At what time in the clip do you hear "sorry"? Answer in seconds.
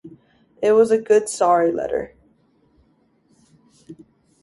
1.29-1.71